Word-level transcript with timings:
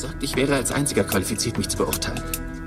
gesagt, 0.00 0.22
ich 0.22 0.34
wäre 0.34 0.54
als 0.54 0.72
einziger 0.72 1.04
qualifiziert, 1.04 1.58
mich 1.58 1.68
zu 1.68 1.76
beurteilen. 1.76 2.22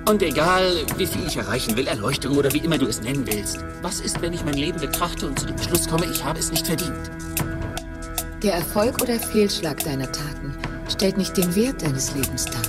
Und 0.08 0.22
egal, 0.22 0.76
wie 0.98 1.08
viel 1.08 1.26
ich 1.26 1.38
erreichen 1.38 1.76
will, 1.76 1.88
Erleuchtung 1.88 2.38
oder 2.38 2.52
wie 2.54 2.60
immer 2.60 2.78
du 2.78 2.86
es 2.86 3.02
nennen 3.02 3.26
willst, 3.26 3.58
was 3.82 4.02
ist, 4.02 4.22
wenn 4.22 4.34
ich 4.34 4.46
mein 4.46 4.54
Leben 4.54 4.80
betrachte 4.80 5.26
und 5.28 5.40
zu 5.40 5.48
dem 5.48 5.58
Schluss 5.58 5.88
komme, 5.88 6.06
ich 6.06 6.24
habe 6.24 6.38
es 6.38 6.52
nicht 6.52 6.68
verdient? 6.68 7.10
Der 8.44 8.54
Erfolg 8.54 9.02
oder 9.02 9.18
Fehlschlag 9.20 9.84
deiner 9.84 10.12
Taten 10.12 10.54
stellt 10.90 11.18
nicht 11.18 11.36
den 11.36 11.56
Wert 11.56 11.82
deines 11.82 12.14
Lebens 12.14 12.46
dar. 12.46 12.62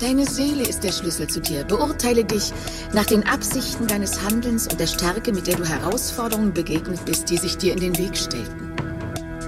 Deine 0.00 0.24
Seele 0.24 0.62
ist 0.62 0.82
der 0.82 0.92
Schlüssel 0.92 1.28
zu 1.28 1.40
dir. 1.40 1.62
Beurteile 1.64 2.24
dich 2.24 2.52
nach 2.94 3.04
den 3.04 3.28
Absichten 3.28 3.86
deines 3.86 4.22
Handelns 4.24 4.66
und 4.66 4.80
der 4.80 4.86
Stärke, 4.86 5.30
mit 5.32 5.46
der 5.46 5.56
du 5.56 5.64
Herausforderungen 5.64 6.54
begegnet 6.54 7.04
bist, 7.04 7.30
die 7.30 7.36
sich 7.36 7.58
dir 7.58 7.74
in 7.74 7.80
den 7.80 7.98
Weg 7.98 8.16
stellten. 8.16 8.69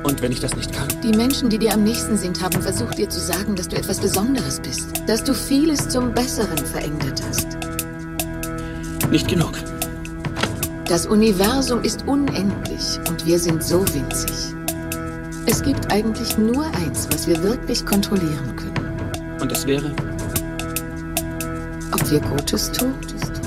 Und 0.04 0.20
wenn 0.20 0.32
ich 0.32 0.40
das 0.40 0.56
nicht 0.56 0.72
kann? 0.72 0.88
Die 1.02 1.16
Menschen, 1.16 1.48
die 1.48 1.58
dir 1.58 1.74
am 1.74 1.84
nächsten 1.84 2.16
sind, 2.16 2.42
haben 2.42 2.60
versucht, 2.60 2.98
dir 2.98 3.08
zu 3.08 3.20
sagen, 3.20 3.54
dass 3.54 3.68
du 3.68 3.76
etwas 3.76 4.00
Besonderes 4.00 4.60
bist. 4.60 4.88
Dass 5.06 5.22
du 5.22 5.34
vieles 5.34 5.88
zum 5.88 6.12
Besseren 6.12 6.58
verändert 6.58 7.22
hast. 7.28 7.48
Nicht 9.10 9.28
genug. 9.28 9.52
Das 10.86 11.06
Universum 11.06 11.82
ist 11.82 12.06
unendlich 12.06 12.98
und 13.08 13.24
wir 13.24 13.38
sind 13.38 13.62
so 13.62 13.80
winzig. 13.94 14.54
Es 15.46 15.62
gibt 15.62 15.92
eigentlich 15.92 16.36
nur 16.36 16.66
eins, 16.66 17.08
was 17.10 17.26
wir 17.26 17.42
wirklich 17.42 17.84
kontrollieren 17.86 18.56
können. 18.56 19.40
Und 19.40 19.50
das 19.50 19.66
wäre? 19.66 19.90
Ob 21.92 22.10
wir 22.10 22.20
Gutes 22.20 22.70
tun 22.72 22.94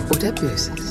oder 0.09 0.31
Böses. 0.31 0.84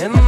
And 0.00 0.27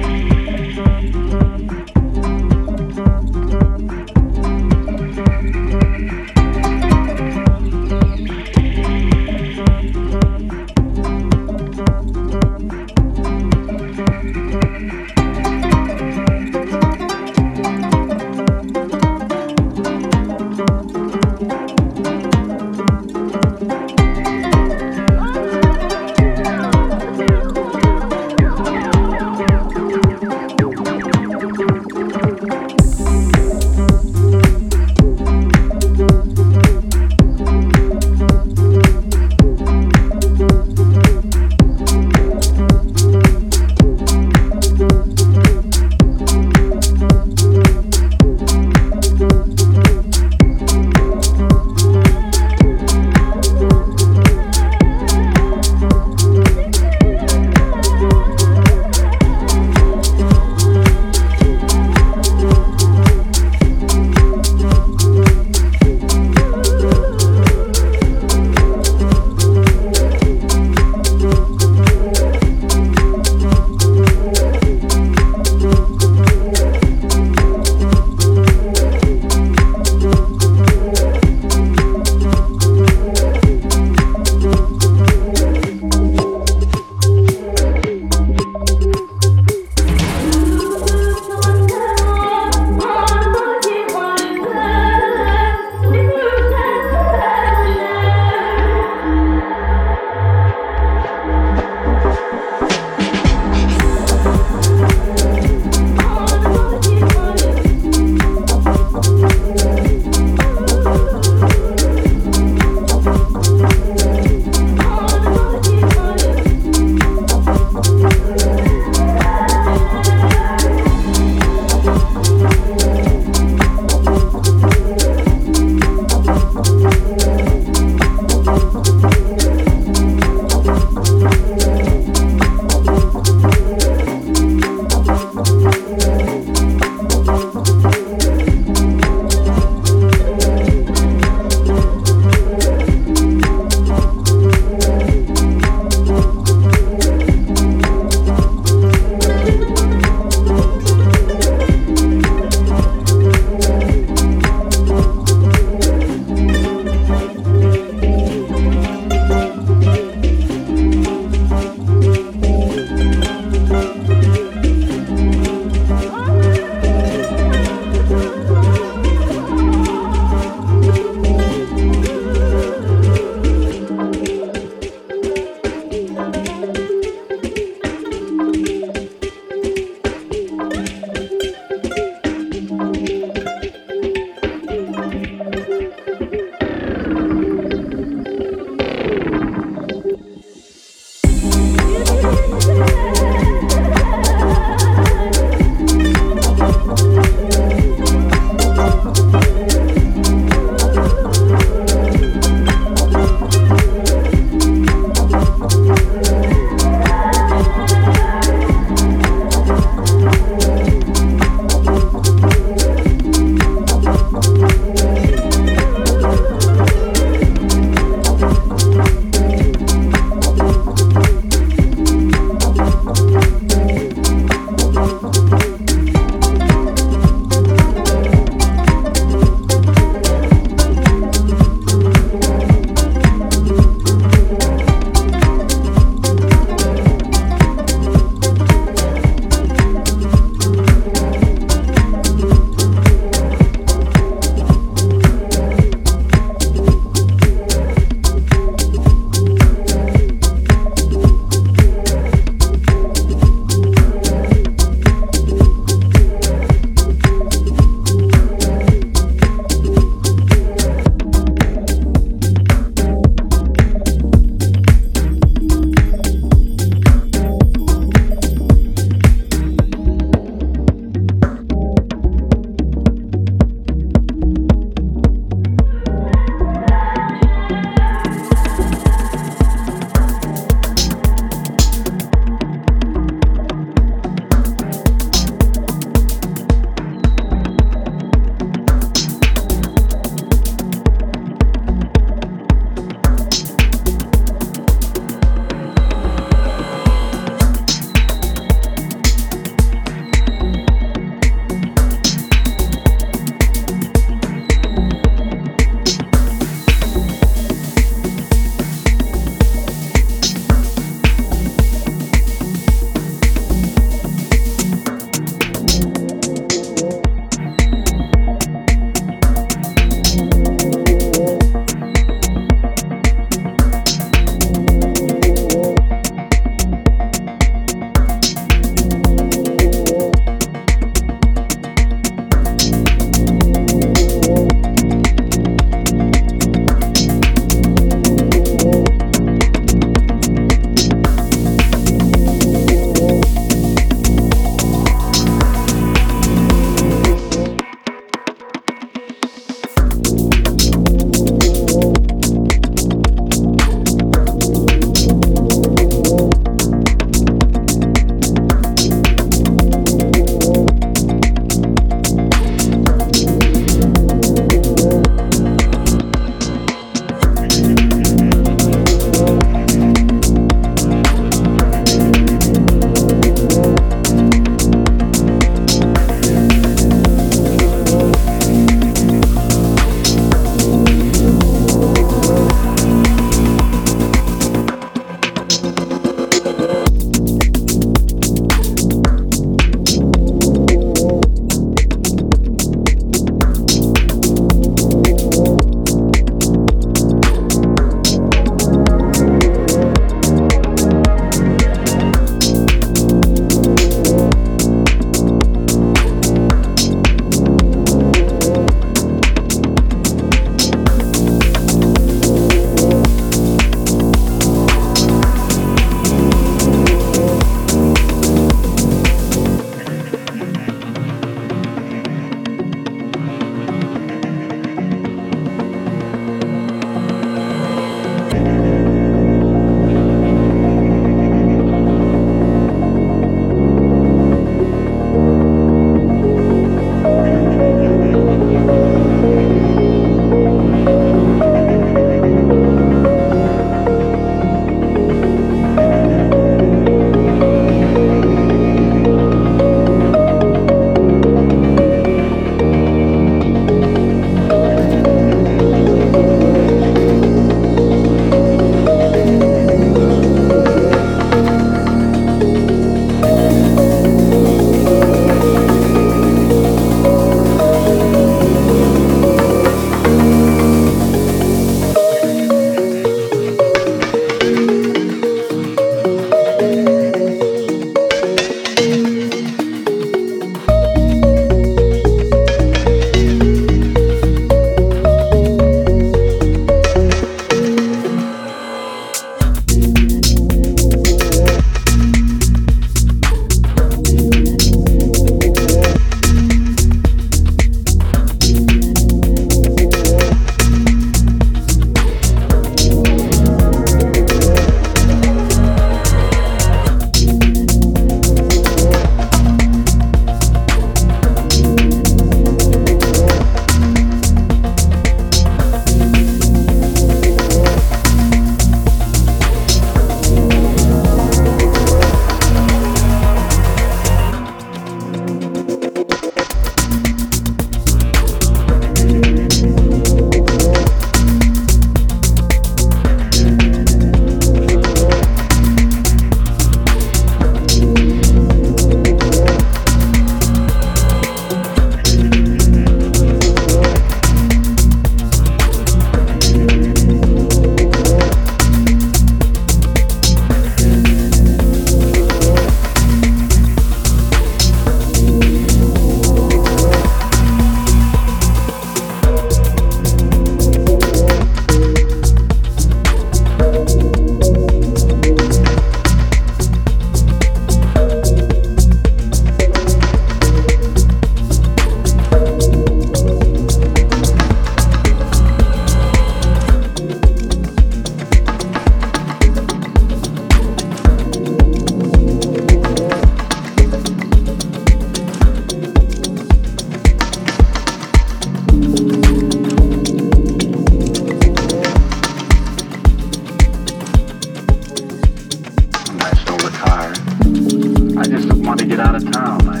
wanted 598.88 599.04
to 599.04 599.16
get 599.16 599.20
out 599.20 599.34
of 599.34 599.42
town. 599.52 599.86
I 599.86 600.00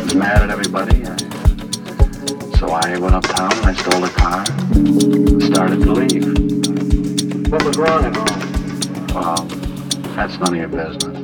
was 0.00 0.14
mad 0.14 0.42
at 0.42 0.50
everybody. 0.50 1.04
I, 1.04 1.16
so 2.56 2.68
I 2.68 2.96
went 2.98 3.16
uptown 3.16 3.52
and 3.52 3.66
I 3.66 3.74
stole 3.74 4.04
a 4.04 4.10
car 4.10 4.44
and 4.76 5.42
started 5.42 5.80
to 5.80 5.92
leave. 5.92 7.50
What 7.50 7.64
was 7.64 7.76
wrong 7.76 8.04
at 8.04 8.14
home? 8.14 9.06
Well, 9.12 9.44
that's 10.14 10.38
none 10.38 10.54
of 10.54 10.60
your 10.60 10.68
business. 10.68 11.16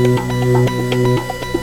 Música 0.00 1.59